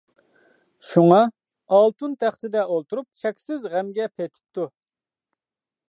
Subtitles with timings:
[0.91, 1.19] شۇڭا،
[1.77, 4.71] ئالتۇن تەختىدە ئولتۇرۇپ چەكسىز غەمگە پېتىپتۇ.